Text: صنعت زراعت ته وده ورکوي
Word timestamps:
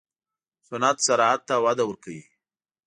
صنعت 0.67 0.97
زراعت 1.07 1.41
ته 1.47 1.55
وده 1.65 1.83
ورکوي 1.87 2.21